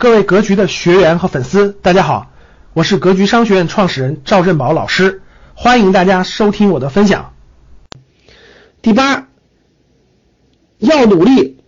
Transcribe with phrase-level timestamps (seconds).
[0.00, 2.30] 各位格局的学员和粉丝，大家好，
[2.72, 5.22] 我是格局商学院创始人赵振宝老师，
[5.54, 7.32] 欢迎大家收听我的分享。
[8.80, 9.26] 第八，
[10.78, 11.58] 要努力，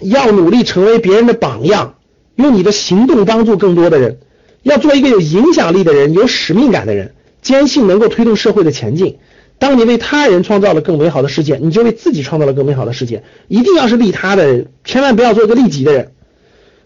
[0.00, 1.96] 要努力成为别人的榜样，
[2.36, 4.20] 用你的行动帮助更多的人，
[4.62, 9.18] 要做一个有影响力的人，有使命感的人，坚信能够推动社会的前进。
[9.58, 13.24] 当你为他人创造了更美好的世界，你就为自己创造了更美好的世界。
[13.48, 16.12] 一定要是利他的人，千万不要做一个利己的人。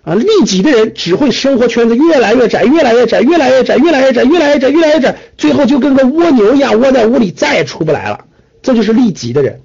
[0.07, 8.24] 啊，利己的人只会生活圈子越来越窄，越来越窄，越来越窄，越来越窄，越来越窄，越来越窄，最后就跟个蜗牛一样窝在屋里，再也出不来了。
[8.62, 9.62] 这就是利己的人，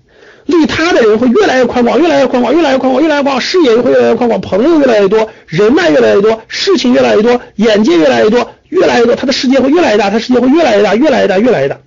[0.47, 11.77] 利他的人会越来越宽广，越来越宽广，越来越宽广，越来越宽广，视野会越来越宽广，朋友越来越多，人脉越来越多，事情越来越多，眼界越来越多，越来越多，他的世界会越来越大，他世界会越来越大，越来越大，越来越大。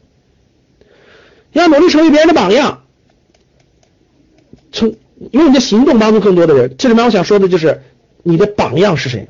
[1.50, 2.82] 要努力成为别人的榜样，
[4.70, 4.94] 从
[5.32, 6.76] 用你的行动帮助更多的人。
[6.78, 7.82] 这里面我想说的就是。
[8.24, 9.28] 你的榜样是谁？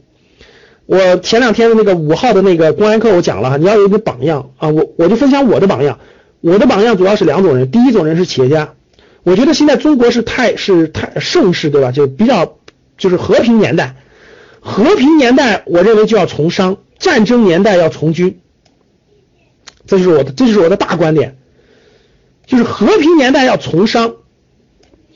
[0.86, 5.98] 我前两天的那个五号的那个公安课我讲了，你要有一个榜样啊，我我就分享我的榜样。
[6.40, 8.74] 我的榜样主要是两种人，第一种人是企业家。
[9.22, 11.90] 我觉得现在中国是太是太盛世，对吧？
[11.90, 12.58] 就比较
[12.98, 13.96] 就是和平年代，
[14.60, 18.40] 和平年代我认为就要从商，战争年代要从军。
[19.86, 21.38] 这就是我的，这就是我的大观点，
[22.46, 24.16] 就是和平年代要从商。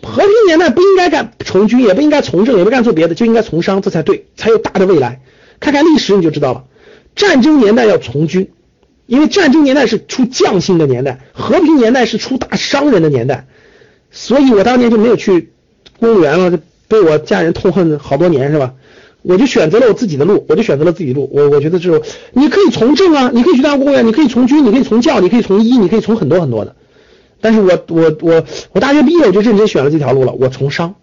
[0.02, 5.20] 和平年代不应该干从军，也不应该从政，也不干做别的，就应该从商，这才对，才有大的未来。
[5.60, 6.64] 看看历史你就知道了。
[7.16, 8.50] 战争年代要从军，
[9.06, 13.46] 因为战争年代是出将性的年代，和平年代是出大商人的年代。
[14.10, 15.52] 所以我当年就没有去
[15.98, 18.74] 公务员了，被我家人痛恨好多年，是吧？
[19.22, 21.28] 我就选择了我自己的路，我就选择了自己路。
[21.32, 22.00] 我我觉得这种
[22.32, 26.76] 你可以从政啊，你可以去当公务员，你可以从军，你可以从教，你可以从医，你可以从很多很多的。
[27.40, 30.94] 但是我我我我大学毕业我就认真选了这条路了，我从商，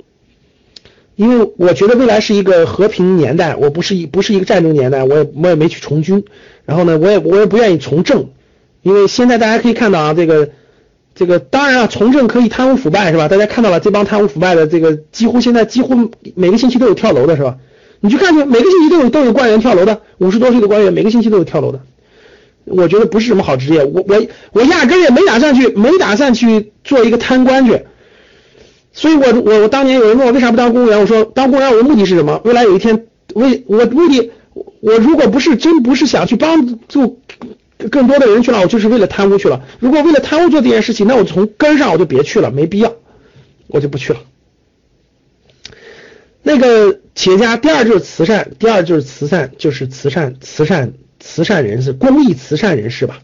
[1.16, 6.24] 因为我觉得未来是一个和平年代，我不是一不是一个战争年代，我也我也没去从军，
[6.66, 8.30] 然后呢，我也我也不愿意从政，
[8.82, 10.50] 因为现在大家可以看到啊，这个
[11.16, 13.28] 这个当然啊，从政可以贪污腐败是吧？
[13.28, 17.58] 大家看到了这帮贪污腐败的这个几乎现在几乎每个星期都有跳楼的是吧？
[18.02, 21.80] 你去看去，每个星期都有都有官员跳楼的，五十多岁的官员每个星期都有跳楼的。
[22.66, 27.84] 我觉得不是什么好职业，我我我压根也没打算去，没打算去做一个贪官去，
[28.92, 32.42] 所以我我我当年有人问我为啥不当公务员，我说当公务员我的目的是什么？
[32.44, 33.06] 未来有一天，
[33.36, 34.32] 为我目的，
[34.82, 37.22] 我如果不是真不是想去帮助
[37.92, 39.64] 更多的人去了，我就是为了贪污去了。
[39.80, 42.94] 如果为了贪污做这件事情，那我从根上我就别去了，没必要，
[43.68, 44.20] 我就不去了。
[46.42, 50.94] 那个企业家，第二就是慈善，第二就是慈善，就是慈善慈善。
[51.20, 53.22] 慈善人士，公益慈善人士吧，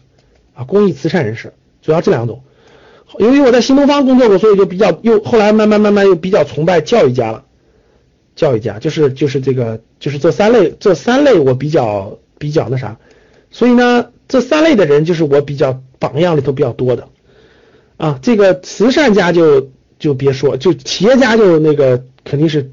[0.54, 2.42] 啊，公益慈善人士，主要这两种。
[3.18, 7.44] 由于我在新东方工作过，所以就比较又后来慢慢慢慢又比较崇拜教育家了。
[8.34, 12.98] 教育家就是就是这个就是这三类这三类我比较比较那啥，
[13.50, 17.08] 所以呢这三类的人就是我比较榜样里头比较多的
[17.98, 18.18] 啊。
[18.22, 22.72] 这个慈善家就就别说，就企业家就那个肯定是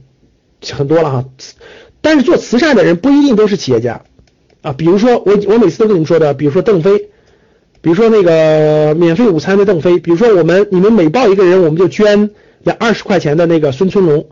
[0.72, 1.26] 很多了哈。
[2.00, 4.06] 但是做慈善的人不一定都是企业家。
[4.62, 7.10] 啊，比如说我我每次都跟你们说的，比如说邓飞，
[7.82, 12.32] 比如说那个免费午餐的邓飞，比如说我们你们每报一个人，我们就捐
[12.64, 14.28] 两二十块钱的那个孙春龙，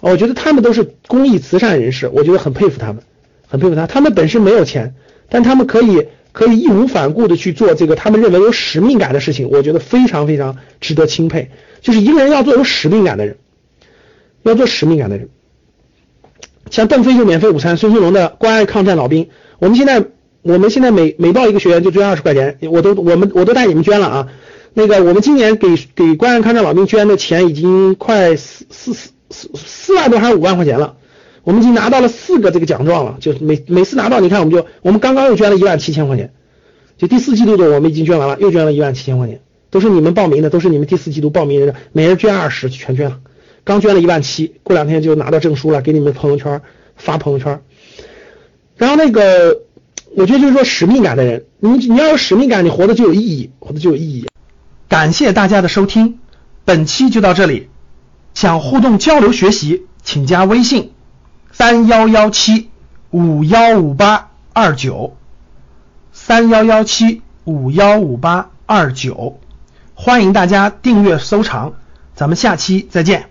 [0.00, 3.02] 我觉得他们都是公益慈善人士，我觉得很佩服他们，
[3.48, 4.94] 很佩服他，他们本身没有钱，
[5.30, 13.38] 但他们可以可以义无反顾的去做这个他们认为有使命感的事情，我觉得非常非常值得钦佩，就是一个人要做有使命感的人，
[14.42, 15.30] 要做使命感的人，
[16.70, 19.28] 像邓飞就免费午餐，孙春龙的关爱抗战老兵。
[19.58, 20.04] 我们现在，
[20.42, 24.28] 我们现在每每报一个学员就捐二十块钱，我都我们我都带你们捐了啊。
[24.72, 30.94] 那个我们今年给给关爱抗战老兵捐的钱已经快四四四四四万多还是五万块钱了，
[31.42, 36.32] 我们已经拿到了四个这个奖状了，就是每每次拿到，你看我们就我们刚刚又捐了一万七千块钱，
[36.96, 43.18] 就第四季度的我们已经捐完了，又捐了一万七千块钱，都是你们报名的，都是你们第四季度报名的，每人捐二十，全捐了，
[43.64, 46.60] 刚捐了一万七，过两天就拿到证书了，给你们朋友圈
[46.96, 47.60] 发朋友圈。
[48.76, 49.60] 然后那个，
[50.16, 54.26] 我觉得就是说使命感的人，你你要有使命感，你活的就有意义，活的就有意义。
[54.88, 56.18] 感谢大家的收听，
[56.64, 57.68] 本期就到这里。
[58.32, 60.92] 想互动交流学习，请加微信
[61.52, 62.70] 三幺幺七
[63.10, 65.16] 五幺五八二九
[66.12, 69.40] 三幺幺七五幺五八二九，
[69.94, 71.74] 欢迎大家订阅收藏，
[72.14, 73.29] 咱们下期再见。